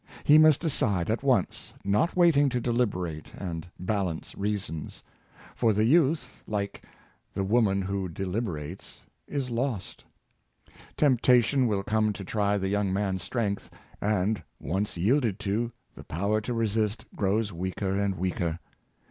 [0.23, 4.17] He must decide at once, not waiting to deliberate and bal Hiio h Miller, 389
[4.17, 4.35] ^ ance
[4.89, 5.03] reasons:
[5.55, 6.81] for the youth, Hke
[7.35, 10.03] "the woman who de Hberates, is lost."
[10.97, 13.69] Temptation will come to try the young man's strength;
[14.01, 18.57] and, once yielded to, the power to resist grows weaker and weaker.